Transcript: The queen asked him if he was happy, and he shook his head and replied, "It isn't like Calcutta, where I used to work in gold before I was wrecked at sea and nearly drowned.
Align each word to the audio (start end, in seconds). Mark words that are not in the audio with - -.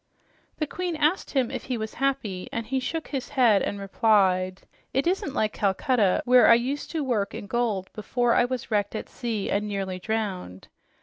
The 0.57 0.65
queen 0.65 0.95
asked 0.95 1.29
him 1.29 1.51
if 1.51 1.65
he 1.65 1.77
was 1.77 1.93
happy, 1.93 2.49
and 2.51 2.65
he 2.65 2.79
shook 2.79 3.09
his 3.09 3.29
head 3.29 3.61
and 3.61 3.79
replied, 3.79 4.63
"It 4.95 5.05
isn't 5.05 5.35
like 5.35 5.53
Calcutta, 5.53 6.23
where 6.25 6.47
I 6.47 6.55
used 6.55 6.89
to 6.89 7.03
work 7.03 7.35
in 7.35 7.45
gold 7.45 7.93
before 7.93 8.33
I 8.33 8.45
was 8.45 8.71
wrecked 8.71 8.95
at 8.95 9.09
sea 9.09 9.51
and 9.51 9.67
nearly 9.67 9.99
drowned. 9.99 10.69